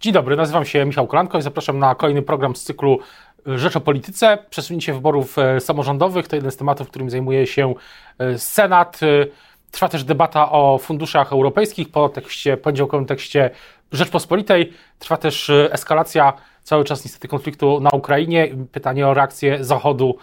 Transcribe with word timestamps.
Dzień 0.00 0.12
dobry, 0.12 0.36
nazywam 0.36 0.64
się 0.64 0.84
Michał 0.84 1.06
Kolanko 1.06 1.38
i 1.38 1.42
zapraszam 1.42 1.78
na 1.78 1.94
kolejny 1.94 2.22
program 2.22 2.56
z 2.56 2.62
cyklu 2.62 2.98
Rzecz 3.46 3.76
o 3.76 3.80
Polityce. 3.80 4.38
Przesunięcie 4.50 4.92
wyborów 4.92 5.38
e, 5.38 5.60
samorządowych 5.60 6.28
to 6.28 6.36
jeden 6.36 6.50
z 6.50 6.56
tematów, 6.56 6.88
którym 6.88 7.10
zajmuje 7.10 7.46
się 7.46 7.74
e, 8.18 8.38
Senat. 8.38 9.00
E, 9.02 9.26
trwa 9.70 9.88
też 9.88 10.04
debata 10.04 10.52
o 10.52 10.78
funduszach 10.78 11.32
europejskich 11.32 11.90
po 11.90 12.08
tekście, 12.08 12.56
poniedziałkowym 12.56 13.06
tekście 13.06 13.50
Rzeczpospolitej. 13.92 14.72
Trwa 14.98 15.16
też 15.16 15.50
eskalacja 15.70 16.32
cały 16.62 16.84
czas 16.84 17.04
niestety 17.04 17.28
konfliktu 17.28 17.80
na 17.80 17.90
Ukrainie. 17.90 18.48
Pytanie 18.72 19.06
o 19.06 19.14
reakcję 19.14 19.64
Zachodu 19.64 20.16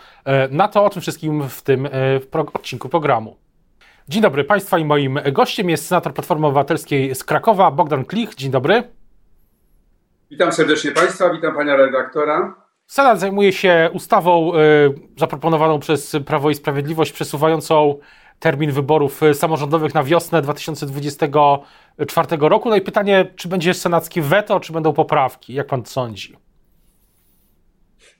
na 0.52 0.68
to, 0.68 0.86
o 0.86 0.89
czym 0.89 1.02
wszystkim 1.02 1.50
w 1.50 1.62
tym 1.62 1.88
odcinku 2.54 2.89
programu. 2.89 3.36
Dzień 4.10 4.21
dobry 4.21 4.44
Państwa 4.44 4.78
i 4.78 4.86
moim 4.86 5.20
gościem 5.32 5.70
jest 5.70 5.88
senator 5.88 6.14
Platformy 6.14 6.48
Obywatelskiej 6.48 7.16
z 7.16 7.23
Krakowa, 7.23 7.71
Bogdan 7.71 8.05
Klich. 8.05 8.36
Dzień 8.36 8.52
dobry. 8.52 8.84
Witam 10.36 10.54
serdecznie 10.54 10.91
Państwa, 10.91 11.29
witam 11.29 11.55
Pana 11.55 11.75
redaktora. 11.75 12.55
Senat 12.88 13.20
zajmuje 13.20 13.53
się 13.53 13.89
ustawą 13.93 14.55
y, 14.55 14.59
zaproponowaną 15.17 15.80
przez 15.80 16.16
Prawo 16.26 16.49
i 16.49 16.55
Sprawiedliwość, 16.55 17.12
przesuwającą 17.12 17.99
termin 18.40 18.71
wyborów 18.71 19.23
y, 19.23 19.34
samorządowych 19.34 19.93
na 19.93 20.03
wiosnę 20.03 20.41
2024 20.41 22.27
roku. 22.40 22.70
No 22.70 22.76
i 22.76 22.81
pytanie, 22.81 23.34
czy 23.35 23.48
będzie 23.48 23.73
senackie 23.73 24.21
weto, 24.21 24.59
czy 24.59 24.73
będą 24.73 24.93
poprawki? 24.93 25.53
Jak 25.53 25.67
pan 25.67 25.85
sądzi? 25.85 26.38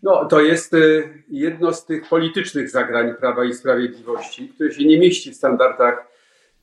No, 0.04 0.26
to 0.26 0.42
jest 0.42 0.74
y, 0.74 1.24
jedno 1.30 1.74
z 1.74 1.86
tych 1.86 2.10
politycznych 2.10 2.70
zagrań 2.70 3.14
Prawa 3.20 3.46
i 3.46 3.54
Sprawiedliwości, 3.54 4.50
które 4.50 4.72
się 4.72 4.86
nie 4.86 5.00
mieści 5.00 5.32
w 5.32 5.36
standardach 5.36 6.08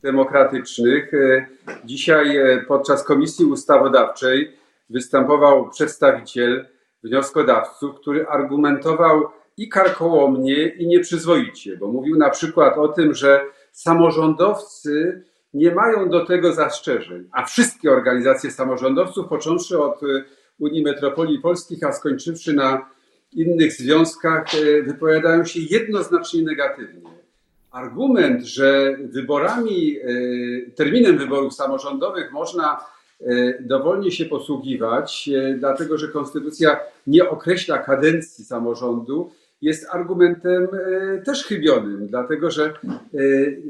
demokratycznych. 0.03 1.13
Dzisiaj 1.85 2.41
podczas 2.69 3.05
Komisji 3.05 3.45
Ustawodawczej 3.45 4.62
występował 4.93 5.71
przedstawiciel 5.71 6.67
wnioskodawców, 7.05 8.01
który 8.01 8.27
argumentował 8.27 9.29
i 9.57 9.69
karkołomnie, 9.69 10.69
i 10.69 10.87
nieprzyzwoicie, 10.87 11.77
bo 11.77 11.89
mówił 11.89 12.17
na 12.17 12.31
przykład 12.31 12.79
o 12.79 12.89
tym, 12.89 13.15
że 13.15 13.41
samorządowcy 13.73 15.25
nie 15.55 15.75
mają 15.75 16.09
do 16.09 16.27
tego 16.27 16.53
zastrzeżeń, 16.53 17.29
a 17.33 17.45
wszystkie 17.45 17.91
organizacje 17.91 18.51
samorządowców, 18.51 19.29
począwszy 19.29 19.83
od 19.83 20.01
Unii 20.59 20.83
Metropolii 20.83 21.39
Polskich, 21.39 21.85
a 21.85 21.93
skończywszy 21.93 22.53
na 22.53 22.91
innych 23.33 23.73
związkach, 23.73 24.45
e, 24.55 24.83
wypowiadają 24.83 25.45
się 25.45 25.61
jednoznacznie 25.71 26.43
negatywnie. 26.43 27.11
Argument, 27.71 28.43
że 28.43 28.97
wyborami, 29.01 29.97
e, 29.99 30.71
terminem 30.71 31.19
wyborów 31.19 31.55
samorządowych 31.55 32.33
można 32.33 32.79
E, 32.79 33.02
dowolnie 33.61 34.11
się 34.11 34.25
posługiwać, 34.25 35.31
e, 35.35 35.55
dlatego 35.55 35.99
że 35.99 36.09
konstytucja 36.09 36.81
nie 37.07 37.29
określa 37.29 37.79
kadencji 37.79 38.45
samorządu, 38.45 39.31
jest 39.61 39.87
argumentem 39.91 40.69
e, 40.73 41.23
też 41.23 41.45
chybionym, 41.45 42.07
dlatego 42.07 42.51
że 42.51 42.75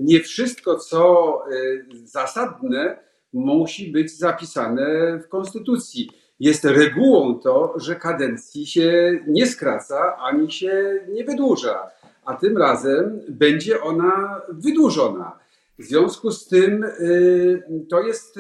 nie 0.00 0.20
wszystko, 0.20 0.77
co 0.77 1.42
zasadne, 2.05 2.98
musi 3.33 3.92
być 3.92 4.19
zapisane 4.19 5.19
w 5.19 5.28
konstytucji. 5.28 6.11
Jest 6.41 6.64
regułą 6.64 7.39
to, 7.39 7.75
że 7.77 7.97
kadencji 7.97 8.67
się 8.67 9.20
nie 9.27 9.47
skraca 9.47 10.17
ani 10.17 10.53
się 10.53 11.00
nie 11.08 11.25
wydłuża, 11.25 11.91
a 12.25 12.34
tym 12.34 12.58
razem 12.58 13.20
będzie 13.28 13.83
ona 13.83 14.41
wydłużona. 14.48 15.39
W 15.78 15.84
związku 15.84 16.30
z 16.30 16.48
tym 16.48 16.84
to 17.91 18.03
jest 18.03 18.39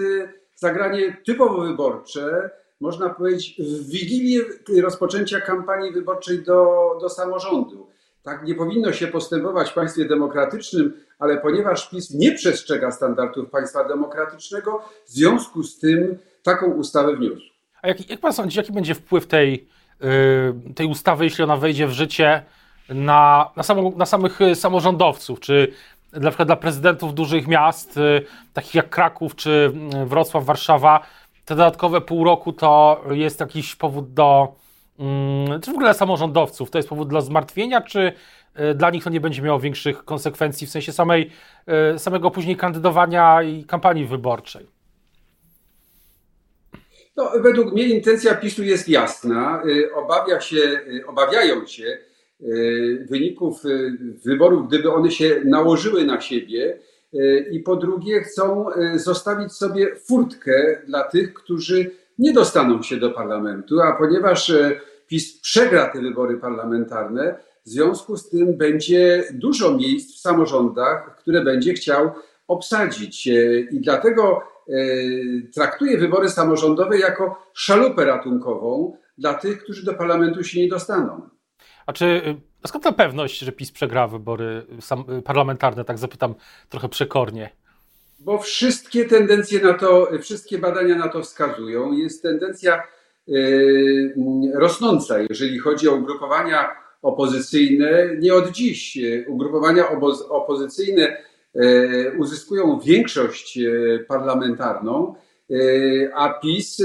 zagranie 0.62 1.16
typowo 1.26 1.62
wyborcze, 1.62 2.50
można 2.80 3.08
powiedzieć, 3.08 3.56
w 3.58 3.90
wigilię 3.90 4.40
rozpoczęcia 4.82 5.40
kampanii 5.40 5.92
wyborczej 5.92 6.42
do, 6.42 6.90
do 7.00 7.08
samorządu. 7.08 7.86
Tak 8.22 8.44
nie 8.44 8.54
powinno 8.54 8.92
się 8.92 9.06
postępować 9.06 9.70
w 9.70 9.74
państwie 9.74 10.04
demokratycznym, 10.04 10.92
ale 11.18 11.36
ponieważ 11.36 11.90
PiS 11.90 12.10
nie 12.10 12.32
przestrzega 12.32 12.90
standardów 12.90 13.50
państwa 13.50 13.88
demokratycznego, 13.88 14.82
w 15.06 15.10
związku 15.10 15.62
z 15.62 15.78
tym 15.78 16.18
taką 16.42 16.66
ustawę 16.66 17.16
wniósł. 17.16 17.46
A 17.82 17.88
jak, 17.88 18.10
jak 18.10 18.20
pan 18.20 18.32
sądzi, 18.32 18.58
jaki 18.58 18.72
będzie 18.72 18.94
wpływ 18.94 19.26
tej, 19.26 19.68
yy, 20.00 20.74
tej 20.74 20.86
ustawy, 20.86 21.24
jeśli 21.24 21.44
ona 21.44 21.56
wejdzie 21.56 21.86
w 21.86 21.92
życie, 21.92 22.42
na, 22.88 23.50
na, 23.56 23.62
samą, 23.62 23.92
na 23.96 24.06
samych 24.06 24.38
samorządowców? 24.54 25.40
Czy 25.40 25.72
na 26.12 26.30
przykład 26.30 26.48
dla 26.48 26.56
prezydentów 26.56 27.14
dużych 27.14 27.48
miast, 27.48 27.96
y, 27.96 28.24
takich 28.52 28.74
jak 28.74 28.90
Kraków 28.90 29.36
czy 29.36 29.72
y, 30.02 30.06
Wrocław, 30.06 30.44
Warszawa, 30.44 31.06
te 31.44 31.56
dodatkowe 31.56 32.00
pół 32.00 32.24
roku 32.24 32.52
to 32.52 33.04
jest 33.10 33.40
jakiś 33.40 33.76
powód 33.76 34.12
do, 34.12 34.54
mm, 34.98 35.60
czy 35.60 35.70
w 35.70 35.74
ogóle 35.74 35.94
samorządowców, 35.94 36.70
to 36.70 36.78
jest 36.78 36.88
powód 36.88 37.08
do 37.08 37.20
zmartwienia, 37.20 37.80
czy 37.80 38.12
y, 38.70 38.74
dla 38.74 38.90
nich 38.90 39.04
to 39.04 39.10
nie 39.10 39.20
będzie 39.20 39.42
miało 39.42 39.60
większych 39.60 40.04
konsekwencji 40.04 40.66
w 40.66 40.70
sensie 40.70 40.92
samej, 40.92 41.30
samego 41.96 42.30
później 42.30 42.56
kandydowania 42.56 43.42
i 43.42 43.64
kampanii 43.64 44.06
wyborczej? 44.06 44.66
No, 47.16 47.30
według 47.42 47.72
mnie 47.72 47.84
intencja 47.84 48.34
PiSu 48.34 48.62
jest 48.62 48.88
jasna. 48.88 49.62
Obawia 49.94 50.40
się, 50.40 50.80
obawiają 51.06 51.66
się, 51.66 51.98
wyników 53.10 53.66
e, 53.66 53.68
wyborów, 54.24 54.68
gdyby 54.68 54.92
one 54.92 55.10
się 55.10 55.40
nałożyły 55.44 56.04
na 56.04 56.20
siebie. 56.20 56.78
E, 57.14 57.38
I 57.38 57.60
po 57.60 57.76
drugie, 57.76 58.20
chcą 58.20 58.66
zostawić 58.94 59.52
sobie 59.52 59.96
furtkę 59.96 60.82
dla 60.86 61.04
tych, 61.04 61.34
którzy 61.34 61.90
nie 62.18 62.32
dostaną 62.32 62.82
się 62.82 62.96
do 62.96 63.10
parlamentu, 63.10 63.80
a 63.80 63.92
ponieważ 63.92 64.52
PiS 65.06 65.40
przegra 65.40 65.86
te 65.86 66.00
wybory 66.00 66.36
parlamentarne, 66.36 67.34
w 67.66 67.68
związku 67.68 68.16
z 68.16 68.28
tym 68.28 68.56
będzie 68.56 69.24
dużo 69.32 69.76
miejsc 69.76 70.16
w 70.16 70.20
samorządach, 70.20 71.16
które 71.16 71.44
będzie 71.44 71.74
chciał 71.74 72.10
obsadzić. 72.48 73.26
I 73.70 73.80
dlatego 73.80 74.42
traktuje 75.54 75.98
wybory 75.98 76.28
samorządowe 76.28 76.98
jako 76.98 77.48
szalupę 77.54 78.04
ratunkową 78.04 78.96
dla 79.18 79.34
tych, 79.34 79.62
którzy 79.62 79.84
do 79.84 79.94
parlamentu 79.94 80.44
się 80.44 80.60
nie 80.60 80.68
dostaną. 80.68 81.28
A 81.86 81.92
czy 81.92 82.04
y, 82.04 82.66
skąd 82.66 82.84
ta 82.84 82.92
pewność, 82.92 83.38
że 83.38 83.52
PiS 83.52 83.72
przegra 83.72 84.08
wybory 84.08 84.66
y, 85.18 85.22
parlamentarne? 85.22 85.84
Tak 85.84 85.98
zapytam 85.98 86.34
trochę 86.68 86.88
przekornie. 86.88 87.50
Bo 88.20 88.38
wszystkie 88.38 89.04
tendencje 89.04 89.60
na 89.60 89.74
to, 89.74 90.08
wszystkie 90.20 90.58
badania 90.58 90.96
na 90.96 91.08
to 91.08 91.22
wskazują. 91.22 91.92
Jest 91.92 92.22
tendencja 92.22 92.82
yy, 93.26 94.14
rosnąca, 94.54 95.18
jeżeli 95.30 95.58
chodzi 95.58 95.88
o 95.88 95.94
ugrupowania 95.94 96.70
opozycyjne. 97.02 98.16
Nie 98.18 98.34
od 98.34 98.50
dziś. 98.50 98.98
Ugrupowania 99.28 99.84
opozycyjne 100.28 101.16
yy, 101.54 102.12
uzyskują 102.18 102.80
większość 102.80 103.58
parlamentarną, 104.08 105.14
a 106.14 106.28
PiS, 106.28 106.82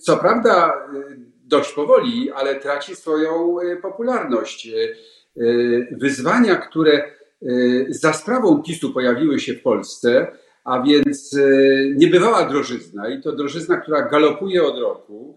co 0.00 0.16
prawda, 0.16 0.72
dość 1.56 1.72
powoli, 1.72 2.30
ale 2.30 2.54
traci 2.54 2.96
swoją 2.96 3.60
e, 3.60 3.76
popularność. 3.76 4.66
E, 4.66 4.72
e, 4.72 5.46
wyzwania, 5.90 6.56
które 6.56 7.02
za 7.88 8.12
sprawą 8.12 8.62
PiSu 8.62 8.92
pojawiły 8.92 9.40
się 9.40 9.54
w 9.54 9.62
Polsce, 9.62 10.26
a 10.64 10.82
więc 10.82 11.36
niebywała 11.96 12.48
drożyzna 12.48 13.08
i 13.08 13.22
to 13.22 13.32
drożyzna, 13.32 13.76
która 13.76 14.02
galopuje 14.02 14.64
od 14.64 14.78
roku, 14.78 15.36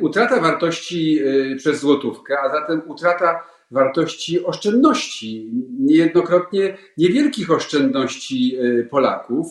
utrata 0.00 0.40
wartości 0.40 1.20
przez 1.56 1.80
złotówkę, 1.80 2.40
a 2.40 2.52
zatem 2.52 2.82
utrata 2.86 3.44
wartości 3.70 4.44
oszczędności, 4.44 5.50
niejednokrotnie 5.80 6.76
niewielkich 6.98 7.50
oszczędności 7.50 8.58
Polaków. 8.90 9.46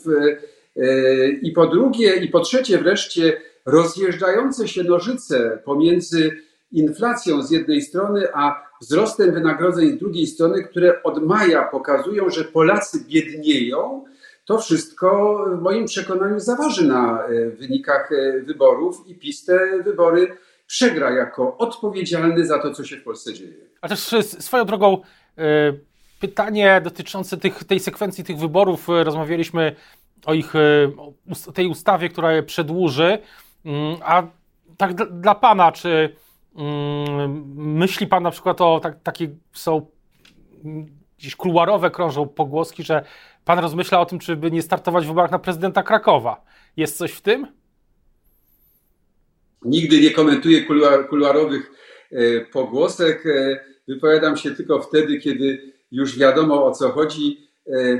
I 1.41 1.52
po 1.52 1.68
drugie, 1.68 2.16
i 2.16 2.28
po 2.28 2.40
trzecie 2.40 2.78
wreszcie 2.78 3.41
rozjeżdżające 3.72 4.68
się 4.68 4.84
nożyce 4.84 5.61
pomiędzy 5.66 6.32
inflacją 6.72 7.41
z 7.41 7.52
jednej 7.52 7.82
strony, 7.82 8.28
a 8.34 8.70
wzrostem 8.82 9.34
wynagrodzeń 9.34 9.91
z 9.91 9.97
drugiej 9.97 10.28
strony, 10.28 10.64
które 10.64 11.03
od 11.03 11.26
maja 11.26 11.64
pokazują, 11.64 12.29
że 12.29 12.44
Polacy 12.44 13.05
biednieją, 13.08 14.05
to 14.46 14.58
wszystko 14.58 15.40
w 15.58 15.61
moim 15.61 15.85
przekonaniu 15.85 16.40
zaważy 16.40 16.88
na 16.88 17.23
e, 17.23 17.49
wynikach 17.49 18.11
e, 18.11 18.41
wyborów 18.41 19.08
i 19.08 19.16
PiS 19.16 19.46
te 19.46 19.84
wybory 19.84 20.38
przegra 20.67 21.11
jako 21.11 21.58
odpowiedzialny 21.58 22.46
za 22.46 22.59
to, 22.59 22.73
co 22.73 22.84
się 22.84 22.97
w 22.97 23.03
Polsce 23.03 23.34
dzieje. 23.34 23.53
A 23.82 23.90
też 23.90 23.99
swoją 24.23 24.66
drogą 24.66 25.02
e, 25.38 25.73
pytanie 26.20 26.82
dotyczące 26.84 27.38
tych, 27.38 27.64
tej 27.64 27.79
sekwencji 27.79 28.23
tych 28.23 28.38
wyborów, 28.38 28.88
rozmawialiśmy 28.88 29.76
o 30.26 30.34
ich, 30.34 30.53
o 31.47 31.52
tej 31.52 31.67
ustawie, 31.67 32.09
która 32.09 32.34
je 32.34 32.44
przedłuży. 32.44 33.17
Mm, 33.66 33.97
a 34.02 34.23
tak 34.78 34.94
dla 35.22 35.35
Pana, 35.35 35.72
czy 35.72 36.16
mm, 36.56 37.44
myśli 37.56 38.08
Pan 38.08 38.23
na 38.23 38.32
przykład 38.32 38.61
o 38.61 38.79
tak, 38.84 39.03
takie 39.03 39.29
są 39.53 39.85
gdzieś 41.17 41.35
kuluarowe 41.35 41.91
krążą 41.91 42.28
pogłoski, 42.28 42.84
że 42.84 43.03
Pan 43.46 43.59
rozmyśla 43.59 44.00
o 44.00 44.06
tym, 44.06 44.20
czy 44.20 44.35
by 44.35 44.52
nie 44.52 44.61
startować 44.61 45.06
w 45.06 45.08
wyborach 45.08 45.32
na 45.32 45.40
prezydenta 45.40 45.84
Krakowa. 45.84 46.46
Jest 46.78 46.97
coś 46.97 47.11
w 47.11 47.22
tym? 47.22 47.47
Nigdy 49.66 50.02
nie 50.02 50.11
komentuję 50.11 50.66
kuluarowych 51.09 51.72
pogłosek. 52.52 53.23
Wypowiadam 53.88 54.38
się 54.38 54.52
tylko 54.52 54.82
wtedy, 54.82 55.17
kiedy 55.17 55.73
już 55.91 56.20
wiadomo 56.20 56.66
o 56.66 56.72
co 56.72 56.90
chodzi. 56.90 57.50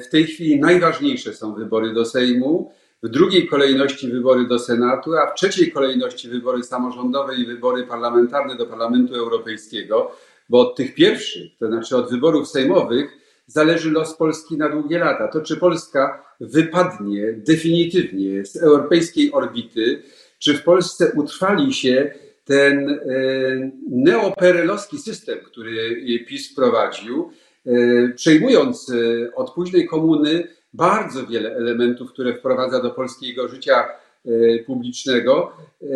W 0.01 0.07
tej 0.11 0.23
chwili 0.23 0.59
najważniejsze 0.59 1.33
są 1.33 1.53
wybory 1.53 1.94
do 1.94 2.06
Sejmu 2.06 2.71
w 3.03 3.09
drugiej 3.09 3.47
kolejności 3.47 4.07
wybory 4.07 4.47
do 4.47 4.59
Senatu, 4.59 5.13
a 5.15 5.31
w 5.31 5.35
trzeciej 5.35 5.71
kolejności 5.71 6.29
wybory 6.29 6.63
samorządowe 6.63 7.35
i 7.35 7.45
wybory 7.45 7.83
parlamentarne 7.83 8.55
do 8.55 8.65
Parlamentu 8.65 9.15
Europejskiego, 9.15 10.11
bo 10.49 10.59
od 10.59 10.75
tych 10.75 10.95
pierwszych, 10.95 11.57
to 11.59 11.67
znaczy 11.67 11.97
od 11.97 12.09
wyborów 12.09 12.47
sejmowych, 12.47 13.11
zależy 13.47 13.91
los 13.91 14.15
Polski 14.15 14.57
na 14.57 14.69
długie 14.69 14.99
lata. 14.99 15.27
To, 15.27 15.41
czy 15.41 15.57
Polska 15.57 16.25
wypadnie 16.39 17.33
definitywnie 17.33 18.45
z 18.45 18.55
europejskiej 18.55 19.31
orbity, 19.31 20.03
czy 20.39 20.53
w 20.53 20.63
Polsce 20.63 21.11
utrwali 21.15 21.73
się 21.73 22.13
ten 22.45 22.89
e, 22.89 22.99
neoperelowski 23.89 24.97
system, 24.97 25.39
który 25.45 26.03
PiS 26.27 26.51
wprowadził, 26.51 27.31
e, 27.65 27.71
przejmując 28.15 28.89
e, 28.89 29.35
od 29.35 29.53
późnej 29.53 29.87
komuny 29.87 30.47
bardzo 30.74 31.27
wiele 31.27 31.56
elementów, 31.56 32.13
które 32.13 32.33
wprowadza 32.33 32.81
do 32.81 32.92
polskiego 32.92 33.48
życia 33.48 33.86
e, 34.25 34.60
publicznego. 34.60 35.51
E, 35.81 35.88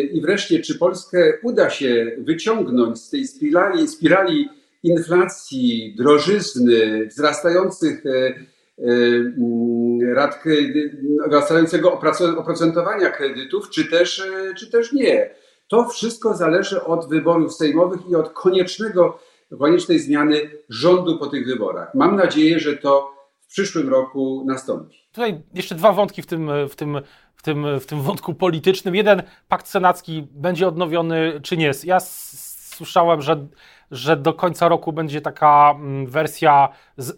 I 0.00 0.20
wreszcie, 0.20 0.60
czy 0.60 0.78
Polskę 0.78 1.32
uda 1.42 1.70
się 1.70 2.16
wyciągnąć 2.18 2.98
z 2.98 3.10
tej 3.10 3.26
spirali, 3.26 3.88
spirali 3.88 4.48
inflacji, 4.82 5.94
drożyzny, 5.96 7.06
wzrastających 7.06 8.06
e, 8.06 8.34
mm, 8.78 9.98
wzrastającego 11.26 12.00
oprocentowania 12.38 13.10
kredytów, 13.10 13.70
czy 13.70 13.84
też, 13.90 14.22
czy 14.56 14.70
też 14.70 14.92
nie. 14.92 15.30
To 15.68 15.88
wszystko 15.88 16.34
zależy 16.34 16.84
od 16.84 17.08
wyborów 17.08 17.54
sejmowych 17.54 18.00
i 18.10 18.14
od 18.14 18.32
koniecznego, 18.32 19.18
koniecznej 19.58 19.98
zmiany 19.98 20.50
rządu 20.68 21.18
po 21.18 21.26
tych 21.26 21.46
wyborach. 21.46 21.94
Mam 21.94 22.16
nadzieję, 22.16 22.60
że 22.60 22.76
to 22.76 23.17
w 23.48 23.50
przyszłym 23.50 23.88
roku 23.88 24.44
nastąpi. 24.46 24.96
Tutaj 25.12 25.42
jeszcze 25.54 25.74
dwa 25.74 25.92
wątki 25.92 26.22
w 26.22 26.26
tym, 26.26 26.50
w 26.68 26.76
tym, 26.76 27.00
w 27.36 27.42
tym, 27.42 27.80
w 27.80 27.86
tym 27.86 28.02
wątku 28.02 28.34
politycznym. 28.34 28.94
Jeden, 28.94 29.22
pakt 29.48 29.66
senacki 29.66 30.28
będzie 30.30 30.68
odnowiony 30.68 31.40
czy 31.42 31.56
nie? 31.56 31.70
Ja 31.84 32.00
słyszałem, 32.00 33.22
że, 33.22 33.46
że 33.90 34.16
do 34.16 34.34
końca 34.34 34.68
roku 34.68 34.92
będzie 34.92 35.20
taka 35.20 35.74
mm, 35.76 36.06
wersja 36.06 36.68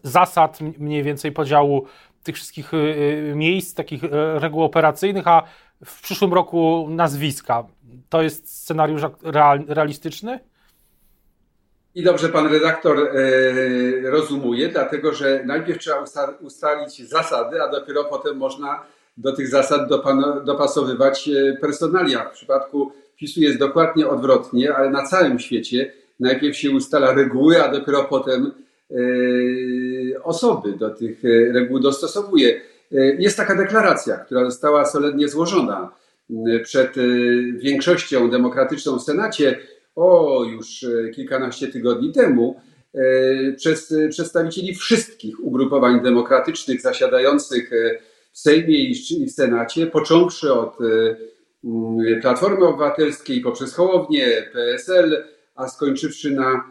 zasad 0.02 0.60
mniej 0.60 1.02
więcej 1.02 1.32
podziału 1.32 1.86
tych 2.22 2.36
wszystkich 2.36 2.74
y, 2.74 2.76
y, 2.76 3.32
miejsc, 3.36 3.74
takich 3.74 4.04
y, 4.04 4.08
reguł 4.34 4.62
operacyjnych, 4.62 5.28
a 5.28 5.42
w 5.84 6.02
przyszłym 6.02 6.34
roku 6.34 6.86
nazwiska. 6.90 7.64
To 8.08 8.22
jest 8.22 8.62
scenariusz 8.62 9.02
realistyczny? 9.68 10.40
I 11.94 12.02
dobrze 12.02 12.28
pan 12.28 12.52
redaktor 12.52 12.98
e, 12.98 14.10
rozumuje, 14.10 14.69
dlatego 14.69 15.14
że 15.14 15.42
najpierw 15.46 15.78
trzeba 15.78 16.04
ustalić 16.40 17.08
zasady, 17.08 17.62
a 17.62 17.69
dopiero 17.69 18.04
potem 18.04 18.37
można 18.37 18.82
do 19.16 19.32
tych 19.32 19.48
zasad 19.48 19.88
dopasowywać 20.44 21.28
e, 21.28 21.56
personalia. 21.60 22.25
W 22.25 22.32
przypadku 22.32 22.92
PiSu 23.16 23.40
jest 23.40 23.58
dokładnie 23.58 24.08
odwrotnie, 24.08 24.75
ale 24.75 24.90
na 24.90 25.06
całym 25.06 25.38
świecie 25.38 25.92
najpierw 26.20 26.56
się 26.56 26.70
ustala 26.70 27.14
reguły, 27.14 27.62
a 27.62 27.72
dopiero 27.72 28.04
potem 28.04 28.52
e, 28.90 28.94
osoby 30.22 30.72
do 30.72 30.90
tych 30.90 31.22
reguł 31.52 31.81
dostosowuje. 31.81 32.60
Jest 33.19 33.37
taka 33.37 33.54
deklaracja, 33.54 34.16
która 34.16 34.44
została 34.44 34.87
solennie 34.87 35.28
złożona 35.28 35.92
przed 36.62 36.94
większością 37.56 38.31
demokratyczną 38.31 38.98
w 38.98 39.02
Senacie 39.02 39.58
o 40.00 40.44
już 40.44 40.85
e, 40.85 41.11
kilkanaście 41.11 41.69
tygodni 41.69 42.12
temu 42.12 42.61
e, 42.94 43.00
przez 43.52 43.93
e, 43.93 44.08
przedstawicieli 44.08 44.75
wszystkich 44.75 45.44
ugrupowań 45.44 46.02
demokratycznych 46.02 46.81
zasiadających 46.81 47.70
w 48.32 48.38
Sejmie 48.38 48.79
i 48.79 49.26
w 49.26 49.32
Senacie, 49.32 49.87
począwszy 49.87 50.52
od 50.52 50.79
Platformy 52.23 52.67
Obywatelskiej 52.67 53.41
poprzez 53.41 53.75
Hołownię, 53.75 54.26
PSL, 54.52 55.25
a 55.55 55.69
skończywszy 55.69 56.31
na 56.31 56.64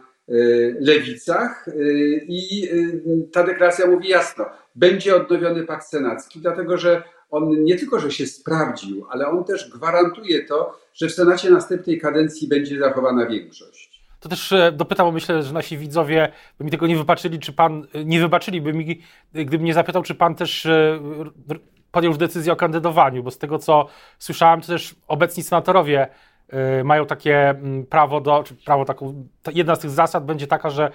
lewicach. 0.80 1.66
I 2.28 2.68
ta 3.32 3.44
deklaracja 3.44 3.86
mówi 3.86 4.08
jasno, 4.08 4.44
będzie 4.74 5.16
odnowiony 5.16 5.66
pakt 5.66 5.86
senacki, 5.86 6.40
dlatego 6.40 6.78
że 6.78 7.02
on 7.30 7.64
nie 7.64 7.76
tylko, 7.76 8.00
że 8.00 8.10
się 8.10 8.26
sprawdził, 8.26 9.06
ale 9.10 9.28
on 9.28 9.44
też 9.44 9.70
gwarantuje 9.70 10.44
to, 10.44 10.78
że 10.94 11.08
w 11.08 11.12
Senacie 11.12 11.50
następnej 11.50 12.00
kadencji 12.00 12.48
będzie 12.48 12.78
zachowana 12.78 13.26
większość. 13.26 13.90
To 14.20 14.28
też 14.28 14.52
e, 14.52 14.72
dopytał, 14.72 15.12
myślę, 15.12 15.42
że 15.42 15.52
nasi 15.52 15.78
widzowie 15.78 16.32
by 16.58 16.64
mi 16.64 16.70
tego 16.70 16.86
nie 16.86 16.96
wybaczyli, 16.96 17.38
czy 17.38 17.52
pan, 17.52 17.86
e, 17.94 18.04
nie 18.04 18.20
wybaczyliby 18.20 18.72
mi, 18.72 19.00
gdybym 19.32 19.64
nie 19.64 19.74
zapytał, 19.74 20.02
czy 20.02 20.14
pan 20.14 20.34
też 20.34 20.66
e, 20.66 21.00
podjął 21.90 22.10
już 22.10 22.18
decyzję 22.18 22.52
o 22.52 22.56
kandydowaniu, 22.56 23.22
bo 23.22 23.30
z 23.30 23.38
tego, 23.38 23.58
co 23.58 23.86
słyszałem, 24.18 24.60
to 24.60 24.66
też 24.66 24.94
obecni 25.08 25.42
senatorowie 25.42 26.08
mają 26.84 27.06
takie 27.06 27.48
mm, 27.48 27.86
prawo 27.86 28.20
do, 28.20 28.44
prawo 28.64 28.84
taką, 28.84 29.26
jedna 29.54 29.74
z 29.74 29.78
tych 29.78 29.90
zasad 29.90 30.26
będzie 30.26 30.46
taka, 30.46 30.70
że 30.70 30.90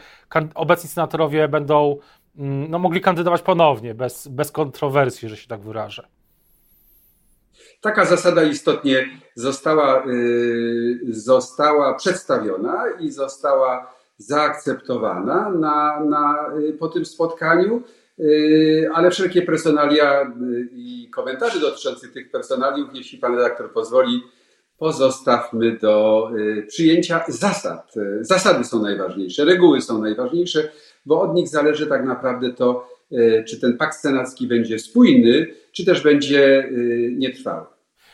obecni 0.55 0.89
senatorowie 0.89 1.47
będą 1.47 1.97
mm, 2.37 2.71
no, 2.71 2.79
mogli 2.79 3.01
kandydować 3.01 3.41
ponownie, 3.41 3.93
bez, 3.93 4.27
bez 4.27 4.51
kontrowersji, 4.51 5.29
że 5.29 5.37
się 5.37 5.47
tak 5.47 5.61
wyrażę. 5.61 6.07
Taka 7.81 8.05
zasada 8.05 8.43
istotnie 8.43 9.09
została, 9.35 10.05
y, 10.07 10.99
została 11.09 11.93
przedstawiona 11.93 12.83
i 12.99 13.11
została 13.11 13.95
zaakceptowana 14.17 15.49
na, 15.49 15.99
na, 15.99 16.49
y, 16.59 16.73
po 16.73 16.87
tym 16.87 17.05
spotkaniu, 17.05 17.83
y, 18.19 18.89
ale 18.93 19.11
wszelkie 19.11 19.41
personalia 19.41 20.31
i 20.71 21.09
komentarze 21.13 21.59
dotyczące 21.59 22.07
tych 22.07 22.31
personaliów, 22.31 22.89
jeśli 22.93 23.17
pan 23.17 23.35
redaktor 23.35 23.71
pozwoli, 23.71 24.23
pozostawmy 24.77 25.77
do 25.77 26.29
przyjęcia 26.67 27.23
zasad. 27.27 27.93
Zasady 28.21 28.63
są 28.63 28.81
najważniejsze, 28.81 29.45
reguły 29.45 29.81
są 29.81 30.01
najważniejsze, 30.01 30.69
bo 31.05 31.21
od 31.21 31.35
nich 31.35 31.49
zależy 31.49 31.87
tak 31.87 32.05
naprawdę 32.05 32.53
to, 32.53 32.89
czy 33.47 33.59
ten 33.61 33.77
pakt 33.77 33.97
senacki 33.97 34.47
będzie 34.47 34.79
spójny, 34.79 35.47
czy 35.71 35.85
też 35.85 36.03
będzie 36.03 36.69
nietrwały. 37.11 37.65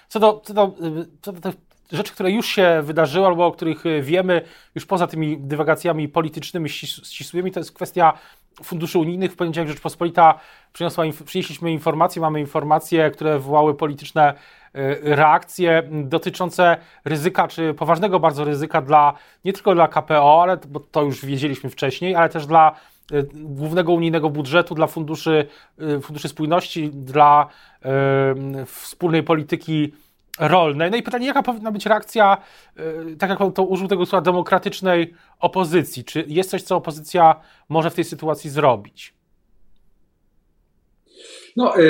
Co 0.09 0.19
do, 0.19 0.41
co 0.45 0.53
do, 0.53 0.75
co 1.21 1.31
do 1.31 1.41
tych 1.41 1.55
rzeczy, 1.91 2.13
które 2.13 2.31
już 2.31 2.45
się 2.45 2.81
wydarzyły, 2.83 3.25
albo 3.25 3.45
o 3.45 3.51
których 3.51 3.83
wiemy, 4.01 4.41
już 4.75 4.85
poza 4.85 5.07
tymi 5.07 5.37
dywagacjami 5.37 6.09
politycznymi 6.09 6.69
ścisłymi, 6.69 7.51
to 7.51 7.59
jest 7.59 7.71
kwestia 7.71 8.13
funduszy 8.63 8.99
unijnych. 8.99 9.31
W 9.31 9.35
poniedziałek 9.35 9.69
Rzeczpospolita 9.69 10.39
przyniosła, 10.73 11.03
przynieśliśmy 11.25 11.71
informacje, 11.71 12.21
mamy 12.21 12.39
informacje, 12.39 13.11
które 13.11 13.33
wywołały 13.33 13.75
polityczne 13.75 14.33
y, 14.33 14.35
reakcje 15.01 15.83
dotyczące 15.91 16.77
ryzyka, 17.05 17.47
czy 17.47 17.73
poważnego 17.73 18.19
bardzo 18.19 18.43
ryzyka 18.43 18.81
dla, 18.81 19.13
nie 19.45 19.53
tylko 19.53 19.75
dla 19.75 19.87
KPO, 19.87 20.41
ale, 20.43 20.57
bo 20.67 20.79
to 20.79 21.03
już 21.03 21.25
wiedzieliśmy 21.25 21.69
wcześniej, 21.69 22.15
ale 22.15 22.29
też 22.29 22.45
dla 22.45 22.75
y, 23.11 23.27
głównego 23.33 23.91
unijnego 23.93 24.29
budżetu, 24.29 24.75
dla 24.75 24.87
funduszy, 24.87 25.47
y, 25.81 26.01
funduszy 26.01 26.27
spójności, 26.27 26.89
dla 26.89 27.47
wspólnej 28.65 29.23
polityki 29.23 29.93
rolnej. 30.39 30.91
No 30.91 30.97
i 30.97 31.03
pytanie, 31.03 31.27
jaka 31.27 31.43
powinna 31.43 31.71
być 31.71 31.85
reakcja, 31.85 32.37
tak 33.19 33.29
jak 33.29 33.39
pan 33.39 33.51
to 33.51 33.63
użył 33.63 33.87
tego 33.87 34.05
słowa, 34.05 34.21
demokratycznej 34.21 35.13
opozycji? 35.39 36.03
Czy 36.03 36.25
jest 36.27 36.49
coś, 36.49 36.61
co 36.61 36.75
opozycja 36.75 37.35
może 37.69 37.89
w 37.89 37.95
tej 37.95 38.03
sytuacji 38.03 38.49
zrobić? 38.49 39.13
No, 41.55 41.77
e, 41.77 41.81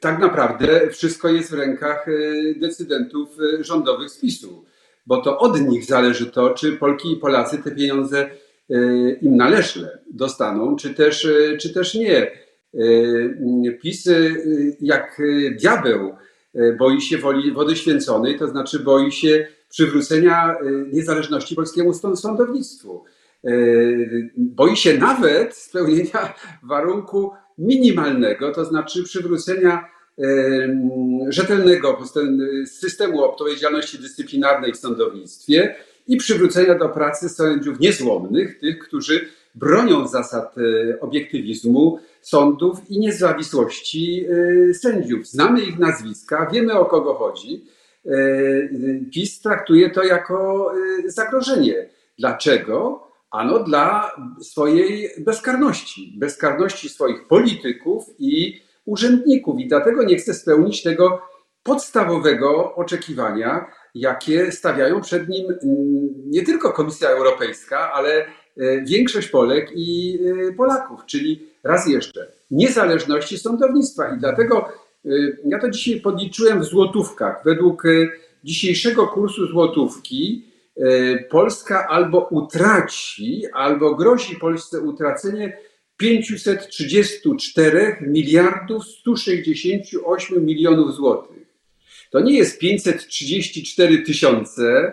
tak 0.00 0.18
naprawdę 0.18 0.90
wszystko 0.90 1.28
jest 1.28 1.50
w 1.50 1.54
rękach 1.54 2.08
e, 2.08 2.12
decydentów 2.60 3.28
rządowych 3.60 4.10
z 4.10 4.20
PiSu, 4.20 4.64
bo 5.06 5.22
to 5.22 5.38
od 5.38 5.60
nich 5.60 5.84
zależy 5.84 6.26
to, 6.26 6.50
czy 6.50 6.72
Polki 6.72 7.12
i 7.12 7.16
Polacy 7.16 7.58
te 7.58 7.70
pieniądze 7.70 8.30
im 9.22 9.36
należne 9.36 9.98
dostaną, 10.10 10.76
czy 10.76 10.94
też, 10.94 11.28
czy 11.60 11.74
też 11.74 11.94
nie. 11.94 12.30
PiS 13.82 14.08
jak 14.80 15.22
diabeł 15.60 16.14
boi 16.78 17.00
się 17.00 17.18
woli, 17.18 17.52
wody 17.52 17.76
święconej, 17.76 18.38
to 18.38 18.48
znaczy 18.48 18.78
boi 18.78 19.12
się 19.12 19.46
przywrócenia 19.68 20.56
niezależności 20.92 21.54
polskiemu 21.54 21.94
sądownictwu. 22.16 23.04
Boi 24.36 24.76
się 24.76 24.98
nawet 24.98 25.56
spełnienia 25.56 26.34
warunku 26.62 27.32
minimalnego, 27.58 28.52
to 28.52 28.64
znaczy 28.64 29.02
przywrócenia 29.02 29.84
rzetelnego 31.28 31.98
systemu 32.66 33.24
odpowiedzialności 33.24 33.98
dyscyplinarnej 33.98 34.72
w 34.72 34.76
sądownictwie 34.76 35.74
i 36.08 36.16
przywrócenia 36.16 36.74
do 36.74 36.88
pracy 36.88 37.28
sędziów 37.28 37.80
niezłomnych, 37.80 38.58
tych, 38.58 38.78
którzy 38.78 39.28
bronią 39.54 40.08
zasad 40.08 40.54
obiektywizmu, 41.00 41.98
sądów 42.20 42.90
i 42.90 42.98
niezawisłości 42.98 44.26
y, 44.70 44.74
sędziów. 44.74 45.26
Znamy 45.26 45.60
ich 45.60 45.78
nazwiska, 45.78 46.50
wiemy 46.52 46.72
o 46.72 46.84
kogo 46.84 47.14
chodzi. 47.14 47.64
PiS 49.12 49.40
traktuje 49.40 49.90
to 49.90 50.04
jako 50.04 50.72
zagrożenie. 51.06 51.88
Dlaczego? 52.18 53.05
Ano 53.36 53.58
dla 53.58 54.10
swojej 54.40 55.10
bezkarności, 55.18 56.14
bezkarności 56.18 56.88
swoich 56.88 57.28
polityków 57.28 58.04
i 58.18 58.60
urzędników. 58.84 59.60
I 59.60 59.68
dlatego 59.68 60.02
nie 60.02 60.16
chce 60.16 60.34
spełnić 60.34 60.82
tego 60.82 61.22
podstawowego 61.62 62.74
oczekiwania, 62.74 63.66
jakie 63.94 64.52
stawiają 64.52 65.00
przed 65.00 65.28
nim 65.28 65.46
mm, 65.50 65.58
nie 66.26 66.42
tylko 66.42 66.72
Komisja 66.72 67.08
Europejska, 67.08 67.92
ale 67.92 68.10
e, 68.14 68.26
większość 68.82 69.28
Polek 69.28 69.70
i 69.74 70.18
e, 70.48 70.52
Polaków, 70.52 71.06
czyli 71.06 71.46
raz 71.64 71.88
jeszcze 71.88 72.26
niezależności 72.50 73.38
sądownictwa. 73.38 74.14
I 74.14 74.18
dlatego 74.18 74.68
e, 75.04 75.08
ja 75.44 75.58
to 75.58 75.70
dzisiaj 75.70 76.00
podliczyłem 76.00 76.60
w 76.60 76.64
złotówkach. 76.64 77.42
Według 77.44 77.82
dzisiejszego 78.44 79.06
kursu 79.06 79.46
złotówki 79.46 80.55
Polska 81.30 81.88
albo 81.88 82.28
utraci, 82.30 83.42
albo 83.52 83.94
grozi 83.94 84.36
Polsce 84.36 84.80
utracenie 84.80 85.58
534 85.96 87.96
miliardów 88.00 88.86
168 88.86 90.46
milionów 90.46 90.94
złotych. 90.94 91.46
To 92.10 92.20
nie 92.20 92.38
jest 92.38 92.58
534 92.58 94.02
tysiące 94.02 94.92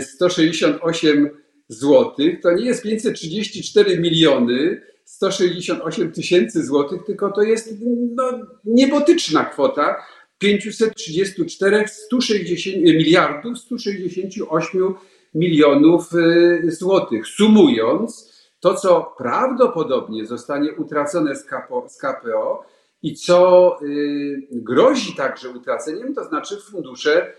168 0.00 1.30
złotych, 1.68 2.40
to 2.40 2.52
nie 2.52 2.64
jest 2.64 2.82
534 2.82 3.98
miliony 3.98 4.82
168 5.04 6.12
tysięcy 6.12 6.64
złotych, 6.64 7.04
tylko 7.06 7.30
to 7.30 7.42
jest 7.42 7.74
no, 8.14 8.46
niebotyczna 8.64 9.44
kwota 9.44 9.96
534 10.38 11.88
160 11.88 12.76
miliardów 12.76 13.58
168 13.58 14.94
milionów 15.34 16.14
y, 16.14 16.70
złotych. 16.70 17.26
Sumując, 17.26 18.38
to 18.60 18.74
co 18.74 19.14
prawdopodobnie 19.18 20.26
zostanie 20.26 20.72
utracone 20.72 21.36
z 21.36 21.44
KPO, 21.44 21.88
z 21.88 21.98
KPO 21.98 22.64
i 23.02 23.14
co 23.14 23.78
y, 23.82 24.48
grozi 24.52 25.16
także 25.16 25.48
utraceniem, 25.50 26.14
to 26.14 26.24
znaczy 26.24 26.56
fundusze 26.70 27.32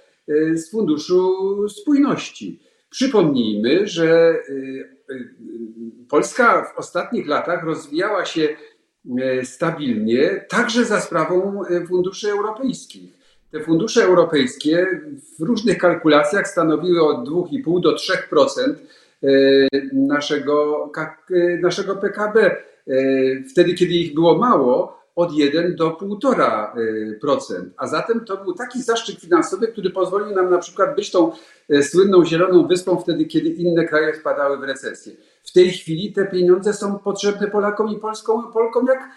z 0.53 0.71
Funduszu 0.71 1.69
Spójności. 1.69 2.59
Przypomnijmy, 2.89 3.87
że 3.87 4.35
Polska 6.09 6.65
w 6.65 6.79
ostatnich 6.79 7.27
latach 7.27 7.63
rozwijała 7.63 8.25
się 8.25 8.49
stabilnie, 9.43 10.45
także 10.49 10.85
za 10.85 11.01
sprawą 11.01 11.61
funduszy 11.87 12.31
europejskich. 12.31 13.19
Te 13.51 13.59
fundusze 13.59 14.03
europejskie 14.03 14.87
w 15.39 15.41
różnych 15.41 15.77
kalkulacjach 15.77 16.47
stanowiły 16.47 17.03
od 17.03 17.29
2,5 17.29 17.81
do 17.81 17.95
3% 17.95 18.75
E, 19.23 19.29
naszego, 19.93 20.91
e, 21.31 21.57
naszego 21.57 21.95
PKB. 21.95 22.41
E, 22.45 22.55
wtedy, 23.51 23.73
kiedy 23.73 23.93
ich 23.93 24.13
było 24.13 24.37
mało, 24.37 24.99
od 25.15 25.33
1 25.33 25.75
do 25.75 25.89
1,5%. 25.89 27.69
A 27.77 27.87
zatem 27.87 28.25
to 28.25 28.37
był 28.37 28.53
taki 28.53 28.81
zaszczyt 28.81 29.19
finansowy, 29.19 29.67
który 29.67 29.89
pozwolił 29.89 30.35
nam 30.35 30.49
na 30.49 30.57
przykład 30.57 30.95
być 30.95 31.11
tą 31.11 31.31
słynną 31.81 32.25
zieloną 32.25 32.67
wyspą 32.67 32.99
wtedy, 32.99 33.25
kiedy 33.25 33.49
inne 33.49 33.85
kraje 33.85 34.13
wpadały 34.13 34.57
w 34.57 34.63
recesję. 34.63 35.13
W 35.43 35.51
tej 35.51 35.71
chwili 35.71 36.13
te 36.13 36.25
pieniądze 36.25 36.73
są 36.73 36.99
potrzebne 36.99 37.47
Polakom 37.47 37.89
i 37.89 37.99
Polską, 37.99 38.51
Polkom 38.51 38.87
jak, 38.87 39.09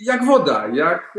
jak 0.00 0.24
woda, 0.24 0.68
jak 0.68 1.18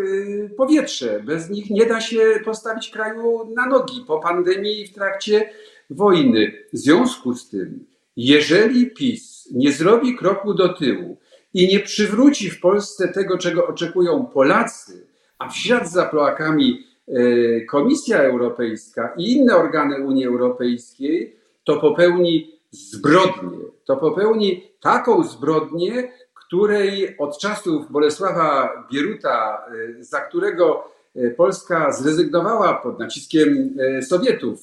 powietrze. 0.58 1.24
Bez 1.26 1.50
nich 1.50 1.70
nie 1.70 1.86
da 1.86 2.02
się 2.02 2.40
postawić 2.46 2.90
kraju 2.90 3.54
na 3.56 3.66
nogi. 3.66 4.04
Po 4.08 4.20
pandemii 4.20 4.82
i 4.82 4.88
w 4.88 4.94
trakcie 4.94 5.50
wojny. 5.90 6.52
W 6.74 6.78
związku 6.78 7.34
z 7.34 7.50
tym, 7.50 7.86
jeżeli 8.18 8.92
PiS 8.92 9.50
nie 9.52 9.72
zrobi 9.72 10.16
kroku 10.16 10.54
do 10.54 10.70
tyłu 10.74 11.18
i 11.54 11.68
nie 11.68 11.80
przywróci 11.80 12.50
w 12.50 12.60
Polsce 12.60 13.08
tego, 13.08 13.38
czego 13.38 13.68
oczekują 13.68 14.26
Polacy, 14.26 15.08
a 15.40 15.50
w 15.50 15.58
ślad 15.58 15.92
za 15.92 16.06
Polakami 16.06 16.84
e, 17.08 17.62
Komisja 17.62 18.18
Europejska 18.18 19.14
i 19.18 19.32
inne 19.32 19.56
organy 19.56 20.06
Unii 20.06 20.26
Europejskiej, 20.26 21.36
to 21.64 21.78
popełni 21.78 22.55
zbrodnię. 22.76 23.58
To 23.86 23.98
popełni 23.98 24.72
taką 24.82 25.24
zbrodnię, 25.24 26.12
której 26.34 27.18
od 27.18 27.38
czasów 27.38 27.92
Bolesława 27.92 28.70
Bieruta, 28.92 29.66
e, 30.00 30.04
za 30.04 30.22
którego 30.22 30.96
E, 31.16 31.30
Polska 31.30 31.92
zrezygnowała 31.92 32.74
pod 32.74 33.00
naciskiem 33.00 33.78
e, 33.98 34.02
Sowietów 34.02 34.60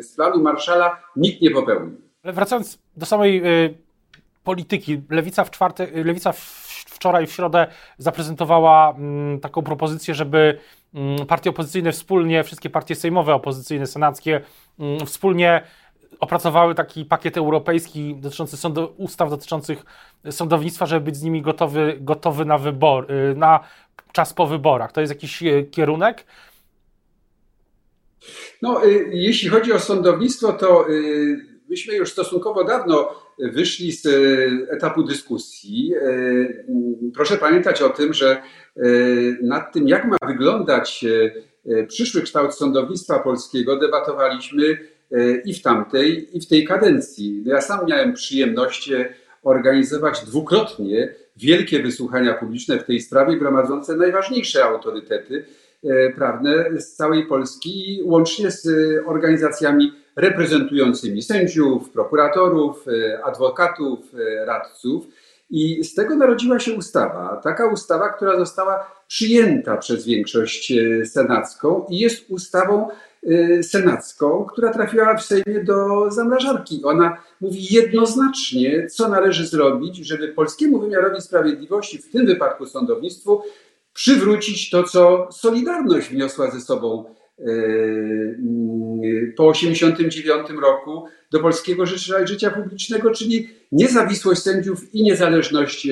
z 0.00 0.14
planu 0.16 0.42
Marszala, 0.42 1.02
nikt 1.16 1.42
nie 1.42 1.50
popełnił. 1.50 2.00
Ale 2.22 2.32
wracając 2.32 2.78
do 2.96 3.06
samej 3.06 3.42
polityki, 4.44 5.02
Lewica, 5.10 5.44
w 5.44 5.50
czwartek, 5.50 5.90
Lewica 5.94 6.32
wczoraj 6.86 7.26
w 7.26 7.32
środę 7.32 7.66
zaprezentowała 7.98 8.94
mm, 8.98 9.40
taką 9.40 9.62
propozycję, 9.62 10.14
żeby 10.14 10.58
mm, 10.94 11.26
partie 11.26 11.50
opozycyjne 11.50 11.92
wspólnie, 11.92 12.44
wszystkie 12.44 12.70
partie 12.70 12.94
sejmowe, 12.94 13.34
opozycyjne, 13.34 13.86
senackie, 13.86 14.40
mm, 14.78 15.06
wspólnie 15.06 15.62
opracowały 16.20 16.74
taki 16.74 17.04
pakiet 17.04 17.36
europejski 17.36 18.16
dotyczący 18.16 18.56
sądu, 18.56 18.94
ustaw 18.96 19.30
dotyczących 19.30 19.84
sądownictwa, 20.30 20.86
żeby 20.86 21.04
być 21.04 21.16
z 21.16 21.22
nimi 21.22 21.42
gotowy, 21.42 21.96
gotowy 22.00 22.44
na 22.44 22.58
wybor, 22.58 23.06
na 23.36 23.60
czas 24.12 24.32
po 24.34 24.46
wyborach. 24.46 24.92
To 24.92 25.00
jest 25.00 25.12
jakiś 25.12 25.42
e, 25.42 25.62
kierunek? 25.62 26.24
No, 28.62 28.84
e, 28.84 28.88
jeśli 29.10 29.48
chodzi 29.48 29.72
o 29.72 29.78
sądownictwo, 29.78 30.52
to 30.52 30.86
myśmy 31.68 31.94
już 31.94 32.12
stosunkowo 32.12 32.64
dawno 32.64 33.08
wyszli 33.38 33.92
z 33.92 34.06
etapu 34.70 35.02
dyskusji. 35.02 35.92
Proszę 37.14 37.36
pamiętać 37.36 37.82
o 37.82 37.88
tym, 37.88 38.14
że 38.14 38.42
nad 39.42 39.72
tym, 39.72 39.88
jak 39.88 40.04
ma 40.04 40.16
wyglądać 40.26 41.04
przyszły 41.88 42.22
kształt 42.22 42.54
sądownictwa 42.54 43.18
polskiego, 43.18 43.76
debatowaliśmy 43.76 44.78
i 45.44 45.54
w 45.54 45.62
tamtej, 45.62 46.36
i 46.36 46.40
w 46.40 46.48
tej 46.48 46.64
kadencji. 46.64 47.42
Ja 47.44 47.60
sam 47.60 47.86
miałem 47.86 48.12
przyjemność 48.12 48.90
organizować 49.42 50.20
dwukrotnie 50.20 51.14
wielkie 51.36 51.82
wysłuchania 51.82 52.34
publiczne 52.34 52.78
w 52.78 52.84
tej 52.84 53.00
sprawie, 53.00 53.36
gromadzące 53.36 53.96
najważniejsze 53.96 54.64
autorytety 54.64 55.44
e, 55.84 56.12
prawne 56.12 56.80
z 56.80 56.94
całej 56.94 57.26
Polski, 57.26 58.00
łącznie 58.04 58.50
z 58.50 58.68
organizacjami 59.06 59.92
reprezentującymi 60.16 61.22
sędziów, 61.22 61.90
prokuratorów, 61.90 62.88
e, 62.88 63.24
adwokatów, 63.24 64.00
e, 64.14 64.44
radców. 64.44 65.06
I 65.50 65.84
z 65.84 65.94
tego 65.94 66.16
narodziła 66.16 66.60
się 66.60 66.74
ustawa. 66.74 67.40
Taka 67.44 67.66
ustawa, 67.66 68.08
która 68.08 68.38
została 68.38 68.90
przyjęta 69.08 69.76
przez 69.76 70.06
większość 70.06 70.72
senacką 71.04 71.86
i 71.88 71.98
jest 71.98 72.30
ustawą 72.30 72.88
Y, 73.30 73.62
senacką, 73.62 74.44
która 74.52 74.72
trafiła 74.72 75.16
w 75.16 75.24
Sejmie 75.24 75.64
do 75.64 76.10
zamrażarki. 76.10 76.80
Ona 76.84 77.16
mówi 77.40 77.74
jednoznacznie, 77.74 78.86
co 78.86 79.08
należy 79.08 79.46
zrobić, 79.46 79.96
żeby 79.96 80.28
polskiemu 80.28 80.80
wymiarowi 80.80 81.20
sprawiedliwości, 81.20 81.98
w 81.98 82.10
tym 82.10 82.26
wypadku 82.26 82.66
sądownictwu, 82.66 83.42
przywrócić 83.92 84.70
to, 84.70 84.82
co 84.82 85.28
Solidarność 85.32 86.08
wniosła 86.08 86.50
ze 86.50 86.60
sobą 86.60 87.04
y, 87.38 88.34
po 89.36 89.52
1989 89.52 90.60
roku 90.62 91.04
do 91.32 91.40
polskiego 91.40 91.86
życia, 92.24 92.50
publicznego, 92.50 93.10
czyli 93.10 93.48
niezawisłość 93.72 94.42
sędziów 94.42 94.94
i 94.94 95.02
niezależność 95.02 95.88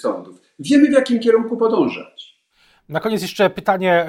sądów. 0.00 0.42
Wiemy, 0.58 0.88
w 0.88 0.92
jakim 0.92 1.20
kierunku 1.20 1.56
podążać. 1.56 2.34
Na 2.88 3.00
koniec 3.00 3.22
jeszcze 3.22 3.50
pytanie 3.50 4.06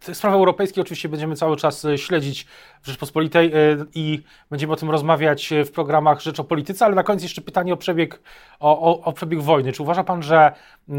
Sprawy 0.00 0.36
europejskie 0.36 0.80
oczywiście 0.80 1.08
będziemy 1.08 1.36
cały 1.36 1.56
czas 1.56 1.84
e, 1.84 1.98
śledzić 1.98 2.46
w 2.82 2.86
Rzeczpospolitej 2.86 3.46
e, 3.46 3.52
i 3.94 4.22
będziemy 4.50 4.72
o 4.72 4.76
tym 4.76 4.90
rozmawiać 4.90 5.52
e, 5.52 5.64
w 5.64 5.72
programach 5.72 6.20
Rzecz 6.20 6.40
o 6.40 6.44
Polityce, 6.44 6.84
ale 6.84 6.94
na 6.94 7.02
koniec 7.02 7.22
jeszcze 7.22 7.42
pytanie 7.42 7.74
o 7.74 7.76
przebieg, 7.76 8.20
o, 8.60 8.80
o, 8.80 9.04
o 9.04 9.12
przebieg 9.12 9.40
wojny. 9.40 9.72
Czy 9.72 9.82
uważa 9.82 10.04
Pan, 10.04 10.22
że 10.22 10.52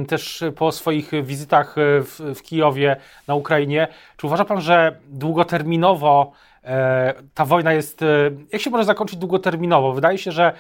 też 0.08 0.44
po 0.56 0.72
swoich 0.72 1.12
wizytach 1.24 1.76
w, 1.78 2.34
w 2.36 2.42
Kijowie, 2.42 2.96
na 3.28 3.36
Ukrainie, 3.36 3.88
czy 4.18 4.28
uważa 4.28 4.46
Pan, 4.46 4.62
że 4.62 4.98
długoterminowo 5.10 6.32
ta 7.34 7.46
wojna 7.46 7.74
jest. 7.74 8.02
Jak 8.52 8.62
się 8.62 8.70
może 8.70 8.84
zakończyć 8.84 9.20
długoterminowo? 9.20 9.94
Wydaje 9.94 10.18
się, 10.18 10.32
że 10.32 10.54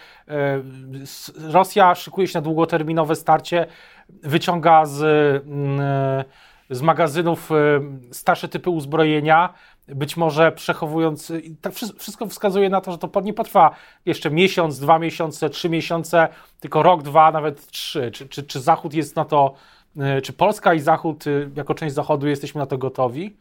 Rosja 1.51 1.95
szykuje 1.95 2.27
się 2.27 2.37
na 2.39 2.41
długoterminowe 2.41 3.15
starcie, 3.15 3.65
wyciąga 4.09 4.85
z 4.85 5.01
z 6.69 6.81
magazynów 6.81 7.51
e, 7.51 7.55
starsze 8.11 8.47
typy 8.47 8.69
uzbrojenia, 8.69 9.53
być 9.87 10.17
może 10.17 10.51
przechowując. 10.51 11.33
Tak 11.61 11.73
wszystko 11.73 12.27
wskazuje 12.27 12.69
na 12.69 12.81
to, 12.81 12.91
że 12.91 12.97
to 12.97 13.21
nie 13.21 13.33
potrwa 13.33 13.75
jeszcze 14.05 14.31
miesiąc, 14.31 14.79
dwa 14.79 14.99
miesiące, 14.99 15.49
trzy 15.49 15.69
miesiące, 15.69 16.27
tylko 16.59 16.83
rok, 16.83 17.03
dwa, 17.03 17.31
nawet 17.31 17.67
trzy. 17.67 18.11
Czy, 18.11 18.27
czy, 18.27 18.43
czy 18.43 18.59
Zachód 18.59 18.93
jest 18.93 19.15
na 19.15 19.25
to, 19.25 19.53
e, 19.99 20.21
czy 20.21 20.33
Polska 20.33 20.73
i 20.73 20.79
Zachód, 20.79 21.27
e, 21.27 21.29
jako 21.55 21.75
część 21.75 21.95
Zachodu, 21.95 22.27
jesteśmy 22.27 22.59
na 22.59 22.65
to 22.65 22.77
gotowi? 22.77 23.37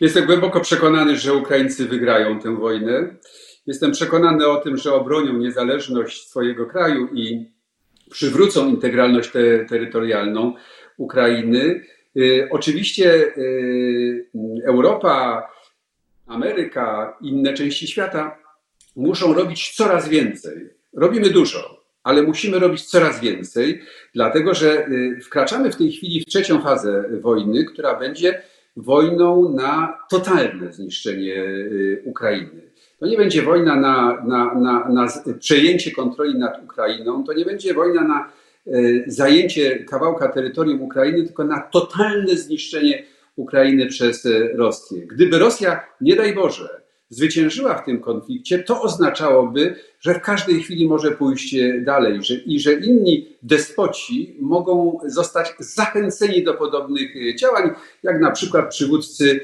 Jestem 0.00 0.26
głęboko 0.26 0.60
przekonany, 0.60 1.16
że 1.16 1.34
Ukraińcy 1.34 1.86
wygrają 1.86 2.40
tę 2.40 2.56
wojnę. 2.56 3.16
Jestem 3.66 3.92
przekonany 3.92 4.48
o 4.48 4.56
tym, 4.56 4.76
że 4.76 4.94
obronią 4.94 5.32
niezależność 5.32 6.28
swojego 6.28 6.66
kraju 6.66 7.08
i 7.14 7.50
przywrócą 8.10 8.68
integralność 8.68 9.30
te, 9.30 9.64
terytorialną 9.64 10.54
Ukrainy. 10.96 11.84
Y, 12.16 12.48
oczywiście 12.50 13.36
y, 13.36 14.26
Europa, 14.64 15.48
Ameryka, 16.26 17.16
inne 17.20 17.54
części 17.54 17.88
świata 17.88 18.38
muszą 18.96 19.34
robić 19.34 19.72
coraz 19.76 20.08
więcej. 20.08 20.70
Robimy 20.92 21.30
dużo, 21.30 21.84
ale 22.02 22.22
musimy 22.22 22.58
robić 22.58 22.84
coraz 22.84 23.20
więcej, 23.20 23.82
dlatego 24.14 24.54
że 24.54 24.86
y, 24.88 25.20
wkraczamy 25.24 25.72
w 25.72 25.76
tej 25.76 25.92
chwili 25.92 26.20
w 26.20 26.26
trzecią 26.26 26.62
fazę 26.62 27.04
wojny, 27.20 27.64
która 27.64 27.94
będzie 27.94 28.42
wojną 28.76 29.52
na 29.52 29.98
totalne 30.10 30.72
zniszczenie 30.72 31.44
Ukrainy. 32.04 32.70
To 33.00 33.06
nie 33.06 33.16
będzie 33.16 33.42
wojna 33.42 33.76
na, 33.76 34.22
na, 34.24 34.54
na, 34.54 34.88
na 34.88 35.08
przejęcie 35.38 35.90
kontroli 35.90 36.38
nad 36.38 36.64
Ukrainą, 36.64 37.24
to 37.24 37.32
nie 37.32 37.44
będzie 37.44 37.74
wojna 37.74 38.04
na 38.04 38.32
e, 38.66 38.70
zajęcie 39.06 39.84
kawałka 39.84 40.28
terytorium 40.28 40.82
Ukrainy, 40.82 41.24
tylko 41.24 41.44
na 41.44 41.60
totalne 41.60 42.36
zniszczenie 42.36 43.02
Ukrainy 43.36 43.86
przez 43.86 44.26
e, 44.26 44.48
Rosję. 44.52 45.06
Gdyby 45.06 45.38
Rosja, 45.38 45.80
nie 46.00 46.16
daj 46.16 46.34
Boże, 46.34 46.79
zwyciężyła 47.10 47.74
w 47.74 47.84
tym 47.84 48.00
konflikcie, 48.00 48.58
to 48.58 48.82
oznaczałoby, 48.82 49.74
że 50.00 50.14
w 50.14 50.20
każdej 50.20 50.62
chwili 50.62 50.88
może 50.88 51.10
pójść 51.10 51.56
dalej 51.84 52.22
że, 52.22 52.34
i 52.34 52.60
że 52.60 52.72
inni 52.72 53.36
despoci 53.42 54.36
mogą 54.40 54.98
zostać 55.04 55.54
zachęceni 55.58 56.44
do 56.44 56.54
podobnych 56.54 57.16
e, 57.16 57.34
działań, 57.34 57.70
jak 58.02 58.20
na 58.20 58.30
przykład 58.30 58.70
przywódcy 58.70 59.40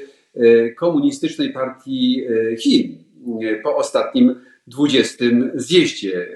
komunistycznej 0.75 1.53
partii 1.53 2.23
Chin 2.59 2.97
po 3.63 3.75
ostatnim 3.75 4.35
20 4.67 5.25
zjeździe 5.55 6.27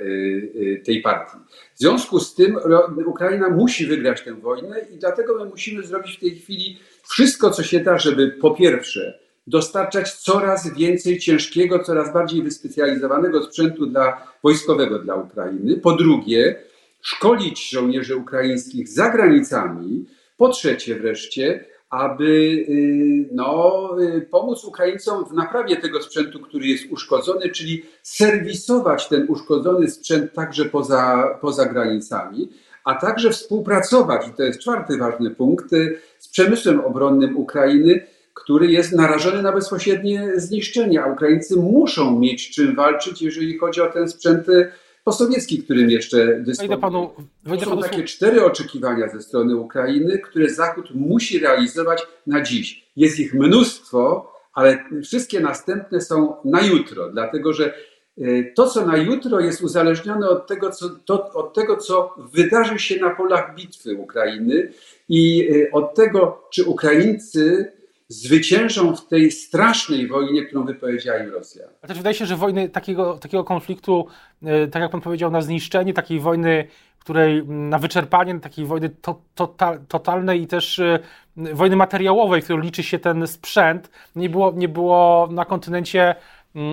tej 0.86 1.02
partii. 1.02 1.38
W 1.76 1.80
związku 1.80 2.20
z 2.20 2.36
tym 2.36 2.58
Ukraina 3.06 3.50
musi 3.50 3.86
wygrać 3.86 4.22
tę 4.22 4.34
wojnę 4.34 4.86
i 4.94 4.98
dlatego 4.98 5.44
my 5.44 5.50
musimy 5.50 5.84
zrobić 5.84 6.18
w 6.18 6.20
tej 6.20 6.36
chwili 6.36 6.78
wszystko, 7.10 7.52
co 7.52 7.64
się 7.64 7.80
da, 7.80 7.98
żeby 7.98 8.28
po 8.28 8.52
pierwsze 8.52 9.20
dostarczać 9.52 10.14
coraz 10.14 10.74
więcej 10.74 11.20
ciężkiego, 11.20 11.80
coraz 11.80 12.14
bardziej 12.14 12.44
wyspecjalizowanego 12.44 13.44
sprzętu 13.44 13.86
dla 13.86 14.28
wojskowego 14.44 15.00
dla 15.00 15.16
Ukrainy. 15.16 15.78
Po 15.78 15.92
drugie, 15.92 16.56
szkolić 17.02 17.70
żołnierzy 17.70 18.16
ukraińskich 18.16 18.90
za 18.90 19.10
granicami. 19.10 20.06
Po 20.38 20.50
trzecie 20.50 20.96
wreszcie, 20.96 21.66
aby 21.90 22.26
y, 22.70 23.30
no, 23.32 23.90
y, 24.02 24.22
pomóc 24.22 24.64
Ukraińcom 24.64 25.26
w 25.26 25.34
naprawie 25.34 25.78
tego 25.78 26.02
sprzętu, 26.02 26.40
który 26.40 26.68
jest 26.68 26.92
uszkodzony, 26.92 27.50
czyli 27.50 27.84
serwisować 28.04 29.08
ten 29.08 29.26
uszkodzony 29.30 29.92
sprzęt 29.92 30.34
także 30.34 30.66
poza, 30.66 31.28
poza 31.42 31.66
granicami, 31.66 32.50
a 32.84 32.96
także 32.96 33.30
współpracować, 33.30 34.28
i 34.28 34.32
to 34.32 34.44
jest 34.44 34.60
czwarty 34.60 34.98
ważny 34.98 35.32
punkt, 35.32 35.74
y, 35.74 36.00
z 36.20 36.28
przemysłem 36.28 36.80
obronnym 36.80 37.38
Ukrainy, 37.38 38.08
który 38.44 38.72
jest 38.72 38.92
narażony 38.92 39.42
na 39.42 39.52
bezpośrednie 39.52 40.32
zniszczenie, 40.36 41.04
a 41.04 41.14
Ukraińcy 41.14 41.56
muszą 41.56 42.20
mieć 42.20 42.50
czym 42.50 42.76
walczyć, 42.76 43.22
jeżeli 43.22 43.58
chodzi 43.58 43.82
o 43.82 43.92
ten 43.92 44.10
sprzęt 44.10 44.48
posowiecki, 45.04 45.64
którym 45.64 45.90
jeszcze 45.90 46.40
dysponuje. 46.40 46.78
Panu, 46.78 47.12
to 47.46 47.60
są 47.60 47.70
panu... 47.70 47.82
takie 47.82 48.04
cztery 48.04 48.46
oczekiwania 48.46 49.10
ze 49.10 49.22
strony 49.22 49.56
Ukrainy, 49.56 50.20
które 50.20 50.50
Zachód 50.50 50.90
musi 50.96 51.40
realizować 51.40 52.08
na 52.28 52.42
dziś. 52.42 52.92
Jest 52.96 53.20
ich 53.20 53.34
mnóstwo, 53.34 54.32
ale 54.54 54.86
wszystkie 55.04 55.40
następne 55.40 56.02
są 56.02 56.36
na 56.46 56.62
jutro, 56.62 57.10
dlatego 57.10 57.54
że 57.54 57.74
e, 58.18 58.44
to, 58.56 58.68
co 58.68 58.86
na 58.86 58.98
jutro 58.98 59.40
jest 59.40 59.62
uzależnione 59.62 60.30
od 60.30 60.48
tego, 60.48 60.72
co, 60.72 60.90
to, 60.90 61.32
od 61.34 61.54
tego, 61.54 61.78
co 61.78 62.16
wydarzy 62.34 62.80
się 62.80 63.00
na 63.00 63.10
polach 63.10 63.56
bitwy 63.56 63.96
Ukrainy 63.96 64.72
i 65.10 65.50
e, 65.52 65.72
od 65.72 65.96
tego, 65.96 66.48
czy 66.52 66.64
Ukraińcy 66.64 67.72
zwyciężą 68.12 68.96
w 68.96 69.08
tej 69.08 69.32
strasznej 69.32 70.08
wojnie, 70.08 70.46
którą 70.46 70.66
wypowiedziała 70.66 71.20
im 71.20 71.30
Rosja. 71.30 71.66
A 71.82 71.88
też 71.88 71.98
wydaje 71.98 72.16
się, 72.16 72.26
że 72.26 72.36
wojny 72.36 72.70
takiego, 72.70 73.18
takiego 73.18 73.44
konfliktu, 73.44 74.08
e, 74.44 74.68
tak 74.68 74.82
jak 74.82 74.92
pan 74.92 75.02
powiedział, 75.02 75.32
na 75.32 75.42
zniszczenie, 75.42 75.94
takiej 75.94 76.20
wojny, 76.20 76.68
której 77.00 77.48
na 77.48 77.80
wyczerpanie, 77.80 78.40
takiej 78.40 78.66
wojny 78.66 78.90
to, 78.90 79.22
to, 79.36 79.56
totalnej 79.88 80.42
i 80.42 80.48
też 80.48 80.80
e, 80.80 81.00
wojny 81.38 81.76
materiałowej, 81.76 82.42
w 82.42 82.44
której 82.44 82.64
liczy 82.64 82.84
się 82.84 83.00
ten 83.00 83.28
sprzęt, 83.28 83.90
nie 84.16 84.30
było, 84.30 84.52
nie 84.52 84.68
było 84.68 85.30
na 85.32 85.46
kontynencie 85.46 86.16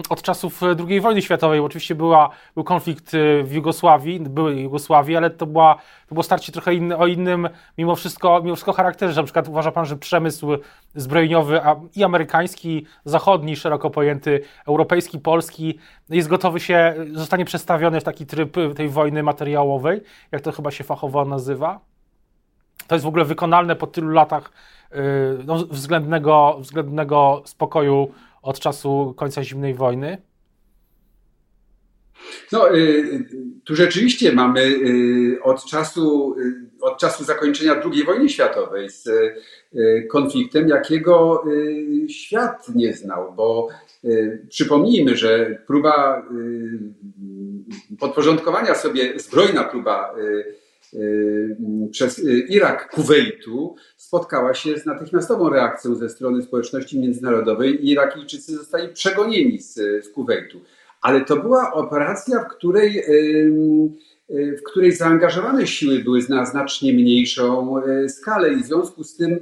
od 0.09 0.23
czasów 0.23 0.63
e, 0.63 0.77
II 0.89 1.01
wojny 1.01 1.23
światowej. 1.23 1.61
Oczywiście 1.61 1.95
była, 1.95 2.31
był 2.55 2.65
konflikt 2.65 3.15
e, 3.15 3.43
w 3.43 3.53
Jugosławii, 3.53 4.21
były 4.21 4.55
Jugosławii, 4.55 5.17
ale 5.17 5.31
to, 5.31 5.47
była, 5.47 5.75
to 6.09 6.15
było 6.15 6.23
starcie 6.23 6.53
trochę 6.53 6.71
o 6.99 7.07
innym 7.07 7.49
mimo 7.79 7.97
wszystko, 7.97 8.41
mimo 8.43 8.57
wszystko 8.57 8.73
charakterze. 8.73 9.21
Na 9.21 9.25
przykład 9.25 9.49
uważa 9.49 9.73
pan, 9.73 9.87
że 9.87 9.97
przemysł 9.97 10.47
zbrojeniowy 10.95 11.61
i 11.97 12.05
amerykański, 12.05 12.87
zachodni, 13.05 13.57
szeroko 13.57 13.91
pojęty, 13.91 14.41
europejski, 14.67 15.19
polski 15.19 15.79
jest 16.09 16.29
gotowy 16.29 16.61
się, 16.61 16.95
zostanie 17.13 17.45
przestawiony 17.45 18.01
w 18.01 18.05
taki 18.05 18.27
tryb 18.27 18.57
tej 18.77 18.89
wojny 18.89 19.23
materiałowej, 19.23 20.01
jak 20.33 20.43
to 20.43 20.53
chyba 20.53 20.71
się 20.71 20.85
fachowo 20.85 21.25
nazywa. 21.25 21.81
To 22.87 22.95
jest 22.95 23.05
w 23.05 23.09
ogóle 23.09 23.25
wykonalne 23.25 23.77
po 23.77 23.87
tylu 23.87 24.09
latach 24.09 24.53
e, 24.91 24.97
no, 25.47 25.57
względnego, 25.57 26.57
względnego 26.61 27.43
spokoju 27.45 28.13
od 28.49 28.61
czasu 28.61 29.15
końca 29.17 29.45
zimnej 29.45 29.75
wojny? 29.75 30.19
No, 32.53 32.77
y, 32.77 33.25
tu 33.65 33.77
rzeczywiście 33.77 34.33
mamy 34.33 34.61
y, 34.61 35.39
od 35.43 35.65
czasu, 35.65 36.35
y, 36.39 36.55
od 36.81 36.99
czasu 36.99 37.25
zakończenia 37.25 37.83
II 37.93 38.05
wojny 38.05 38.29
światowej 38.29 38.91
z 38.91 39.09
konfliktem, 40.11 40.69
jakiego 40.69 41.45
świat 42.09 42.69
nie 42.75 42.93
znał, 42.93 43.33
bo 43.33 43.69
przypomnijmy, 44.49 45.17
że 45.17 45.63
próba 45.67 46.27
podporządkowania 48.01 48.75
sobie, 48.75 49.21
zbrojna 49.21 49.65
próba 49.65 50.15
przez 51.91 52.19
y, 52.19 52.47
Irak 52.49 52.91
Kuwejtu 52.91 53.77
spotkała 53.97 54.55
się 54.55 54.79
z 54.79 54.87
natychmiastową 54.87 55.51
reakcją 55.51 55.95
ze 55.95 56.09
strony 56.09 56.43
społeczności 56.43 57.01
międzynarodowej 57.01 57.91
Irakijczycy 57.91 58.53
zostali 58.53 58.89
przegonieni 58.95 59.59
z, 59.59 59.75
z 59.75 60.09
Kuwejtu. 60.09 60.61
Ale 61.03 61.25
to 61.25 61.37
była 61.37 61.73
operacja, 61.73 62.45
w 62.45 62.49
której, 62.49 62.99
y, 62.99 63.51
w 64.31 64.63
której 64.63 64.93
zaangażowane 64.93 65.67
siły 65.67 65.99
były 65.99 66.21
na 66.29 66.47
znacznie 66.47 66.93
mniejszą 66.93 67.75
skalę 68.09 68.53
i 68.53 68.63
w 68.63 68.67
związku 68.67 69.05
z 69.05 69.17
tym 69.17 69.39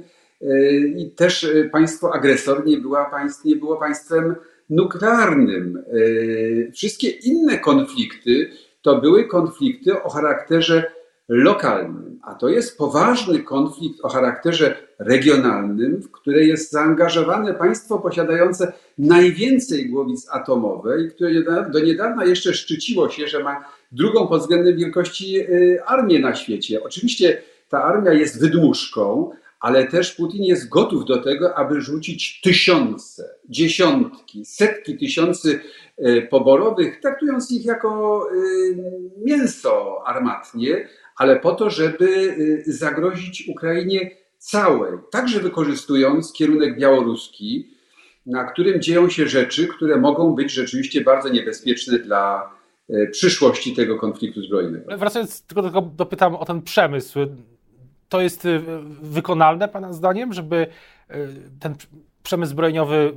też 1.15 1.47
państwo 1.71 2.13
agresor 2.13 2.65
nie, 2.65 2.77
była 2.77 3.05
państw, 3.05 3.45
nie 3.45 3.55
było 3.55 3.77
państwem 3.77 4.35
nuklearnym. 4.69 5.83
Wszystkie 6.73 7.09
inne 7.09 7.59
konflikty 7.59 8.49
to 8.81 9.01
były 9.01 9.27
konflikty 9.27 10.03
o 10.03 10.09
charakterze 10.09 10.91
lokalnym, 11.29 12.19
a 12.23 12.35
to 12.35 12.49
jest 12.49 12.77
poważny 12.77 13.39
konflikt 13.39 13.99
o 14.03 14.09
charakterze 14.09 14.75
regionalnym, 14.99 16.01
w 16.01 16.11
które 16.11 16.45
jest 16.45 16.71
zaangażowane 16.71 17.53
państwo 17.53 17.99
posiadające 17.99 18.73
najwięcej 18.97 19.89
głowic 19.89 20.27
atomowej, 20.31 21.09
które 21.11 21.31
do 21.71 21.79
niedawna 21.79 22.25
jeszcze 22.25 22.53
szczyciło 22.53 23.09
się, 23.09 23.27
że 23.27 23.43
ma 23.43 23.65
drugą 23.91 24.27
pod 24.27 24.41
względem 24.41 24.77
wielkości 24.77 25.39
y, 25.39 25.79
armię 25.85 26.19
na 26.19 26.35
świecie. 26.35 26.83
Oczywiście 26.83 27.41
ta 27.69 27.83
armia 27.83 28.13
jest 28.13 28.41
wydmuszką, 28.41 29.31
ale 29.59 29.87
też 29.87 30.15
Putin 30.15 30.43
jest 30.43 30.69
gotów 30.69 31.05
do 31.05 31.23
tego, 31.23 31.57
aby 31.57 31.81
rzucić 31.81 32.41
tysiące, 32.41 33.29
dziesiątki, 33.49 34.45
setki 34.45 34.97
tysięcy 34.97 35.59
y, 35.99 36.27
poborowych, 36.29 37.01
traktując 37.01 37.51
ich 37.51 37.65
jako 37.65 38.21
y, 38.33 38.77
mięso 39.25 40.03
armatnie, 40.05 40.87
ale 41.17 41.39
po 41.39 41.51
to, 41.51 41.69
żeby 41.69 42.05
y, 42.07 42.63
zagrozić 42.67 43.47
Ukrainie 43.47 44.11
całej, 44.37 44.91
także 45.11 45.39
wykorzystując 45.39 46.33
kierunek 46.33 46.79
białoruski, 46.79 47.67
na 48.25 48.43
którym 48.43 48.81
dzieją 48.81 49.09
się 49.09 49.27
rzeczy, 49.27 49.67
które 49.67 49.97
mogą 49.97 50.35
być 50.35 50.51
rzeczywiście 50.51 51.01
bardzo 51.01 51.29
niebezpieczne 51.29 51.99
dla 51.99 52.49
y, 52.89 53.09
przyszłości 53.11 53.75
tego 53.75 53.99
konfliktu 53.99 54.41
zbrojnego. 54.41 54.97
Wracając 54.97 55.41
tylko, 55.41 55.63
tylko 55.63 55.81
dopytam 55.81 56.35
o 56.35 56.45
ten 56.45 56.61
przemysł. 56.61 57.19
To 58.09 58.21
jest 58.21 58.45
y, 58.45 58.61
wykonalne 59.01 59.67
Pana 59.67 59.93
zdaniem, 59.93 60.33
żeby 60.33 60.67
ten 61.59 61.75
przemysł 62.23 62.51
zbrojeniowy 62.51 63.13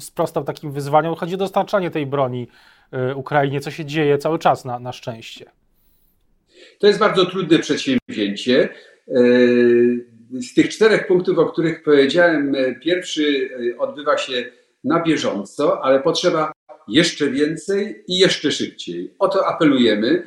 sprostał 0.00 0.44
takim 0.44 0.72
wyzwaniom? 0.72 1.14
Chodzi 1.14 1.34
o 1.34 1.38
dostarczanie 1.38 1.90
tej 1.90 2.06
broni 2.06 2.48
Ukrainie, 3.14 3.60
co 3.60 3.70
się 3.70 3.84
dzieje 3.84 4.18
cały 4.18 4.38
czas 4.38 4.64
na, 4.64 4.78
na 4.78 4.92
szczęście. 4.92 5.50
To 6.78 6.86
jest 6.86 6.98
bardzo 6.98 7.26
trudne 7.26 7.58
przedsięwzięcie. 7.58 8.68
E, 9.08 9.12
z 10.32 10.54
tych 10.54 10.68
czterech 10.68 11.06
punktów, 11.06 11.38
o 11.38 11.46
których 11.46 11.82
powiedziałem, 11.82 12.56
pierwszy 12.82 13.50
odbywa 13.78 14.18
się 14.18 14.44
na 14.84 15.02
bieżąco, 15.02 15.84
ale 15.84 16.00
potrzeba 16.00 16.52
jeszcze 16.88 17.30
więcej 17.30 18.04
i 18.08 18.18
jeszcze 18.18 18.52
szybciej. 18.52 19.14
O 19.18 19.28
to 19.28 19.46
apelujemy. 19.46 20.22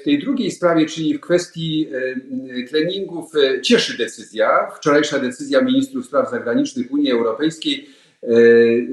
W 0.00 0.04
tej 0.04 0.18
drugiej 0.18 0.50
sprawie, 0.50 0.86
czyli 0.86 1.18
w 1.18 1.20
kwestii 1.20 1.88
treningów, 2.70 3.32
cieszy 3.62 3.98
decyzja, 3.98 4.70
wczorajsza 4.76 5.18
decyzja 5.18 5.62
ministrów 5.62 6.06
spraw 6.06 6.30
zagranicznych 6.30 6.92
Unii 6.92 7.10
Europejskiej, 7.10 7.88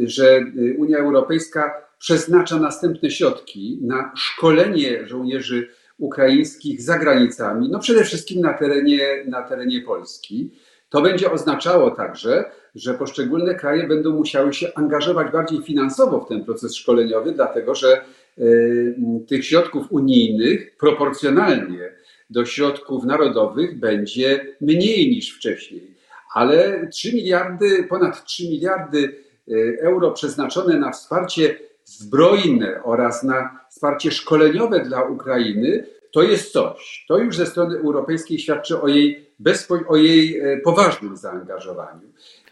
że 0.06 0.46
Unia 0.78 0.98
Europejska 0.98 1.74
przeznacza 2.00 2.60
następne 2.60 3.12
środki 3.12 3.80
na 3.82 4.12
szkolenie 4.16 5.08
żołnierzy 5.08 5.70
ukraińskich 6.02 6.82
za 6.82 7.00
granicami, 7.00 7.70
no 7.70 7.80
przede 7.80 8.04
wszystkim 8.04 8.42
na 8.42 8.54
terenie, 8.54 9.24
na 9.28 9.42
terenie 9.42 9.82
Polski. 9.82 10.52
To 10.90 11.02
będzie 11.02 11.32
oznaczało 11.32 11.92
także, 11.92 12.46
że 12.76 12.94
poszczególne 12.94 13.56
kraje 13.56 13.88
będą 13.88 14.12
musiały 14.12 14.54
się 14.54 14.72
angażować 14.76 15.32
bardziej 15.32 15.62
finansowo 15.64 16.20
w 16.20 16.28
ten 16.28 16.46
proces 16.46 16.76
szkoleniowy, 16.76 17.32
dlatego 17.32 17.76
że 17.76 18.02
y, 18.38 18.96
tych 19.28 19.46
środków 19.46 19.92
unijnych 19.92 20.78
proporcjonalnie 20.78 21.92
do 22.30 22.46
środków 22.46 23.04
narodowych 23.04 23.80
będzie 23.80 24.56
mniej 24.62 25.10
niż 25.12 25.36
wcześniej. 25.36 25.96
Ale 26.34 26.88
3 26.88 27.14
miliardy, 27.14 27.84
ponad 27.84 28.26
3 28.26 28.44
miliardy 28.44 29.16
y, 29.50 29.78
euro 29.82 30.12
przeznaczone 30.12 30.80
na 30.80 30.92
wsparcie 30.92 31.56
zbrojne 31.98 32.84
oraz 32.84 33.24
na 33.24 33.60
wsparcie 33.70 34.12
szkoleniowe 34.12 34.80
dla 34.80 35.04
Ukrainy, 35.04 35.86
to 36.12 36.24
jest 36.24 36.52
coś. 36.52 37.06
To 37.08 37.18
już 37.18 37.36
ze 37.36 37.46
strony 37.46 37.78
europejskiej 37.78 38.40
świadczy 38.40 38.82
o 38.82 38.88
jej, 38.88 39.26
bezpo, 39.40 39.80
o 39.88 39.98
jej 39.98 40.40
e, 40.40 40.58
poważnym 40.58 41.18
zaangażowaniu. 41.18 42.08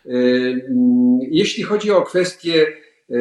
E, 0.06 0.10
mm, 0.10 1.19
jeśli 1.21 1.63
chodzi 1.63 1.91
o 1.91 2.02
kwestię 2.02 2.67
e, 2.67 3.15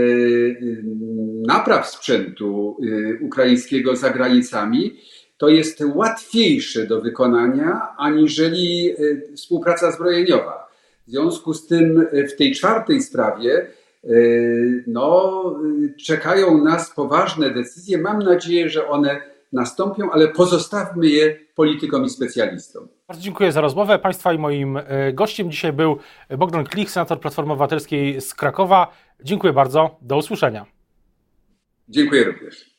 napraw 1.47 1.89
sprzętu 1.89 2.77
ukraińskiego 3.21 3.97
za 3.97 4.11
granicami, 4.11 4.97
to 5.37 5.49
jest 5.49 5.83
łatwiejsze 5.95 6.87
do 6.87 7.01
wykonania 7.01 7.89
aniżeli 7.99 8.95
współpraca 9.37 9.93
zbrojeniowa. 9.93 10.69
W 11.07 11.11
związku 11.11 11.55
z 11.55 11.67
tym 11.67 12.07
w 12.29 12.37
tej 12.37 12.53
czwartej 12.53 13.03
sprawie 13.03 13.67
no, 14.87 15.43
czekają 16.05 16.65
nas 16.65 16.91
poważne 16.95 17.51
decyzje. 17.51 17.99
Mam 17.99 18.19
nadzieję, 18.19 18.69
że 18.69 18.89
one 18.89 19.21
nastąpią, 19.53 20.11
ale 20.11 20.29
pozostawmy 20.29 21.07
je 21.07 21.37
politykom 21.55 22.05
i 22.05 22.11
specjalistom. 22.11 22.89
Bardzo 23.09 23.23
dziękuję 23.23 23.53
za 23.53 23.61
rozmowę. 23.61 23.99
Państwa 23.99 24.33
i 24.33 24.39
moim 24.39 24.77
e, 24.77 25.13
gościem 25.13 25.51
dzisiaj 25.51 25.73
był 25.73 25.99
Bogdan 26.39 26.65
Klich, 26.65 26.91
senator 26.91 27.21
Platformy 27.21 27.53
Obywatelskiej 27.53 28.21
z 28.21 28.35
Krakowa. 28.35 28.93
Dziękuję 29.25 29.53
bardzo. 29.53 29.97
Do 30.03 30.17
usłyszenia. 30.17 30.67
Dziękuję 31.89 32.25
również. 32.25 32.78